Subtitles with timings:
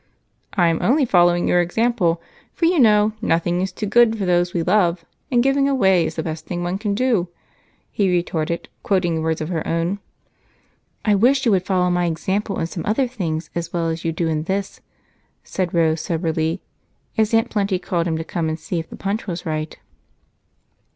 [0.55, 2.23] "I am only following your example,
[2.55, 6.15] for you know 'nothing is too good for those we love, and giving away is
[6.15, 7.27] the best thing one can do,'"
[7.91, 9.99] he retorted, quoting words of her own.
[11.05, 14.11] "I wish you would follow my example in some other things as well as you
[14.11, 14.81] do in this,"
[15.43, 16.61] said Rose soberly
[17.15, 19.77] as Aunt Plenty called him to come and see if the punch was right.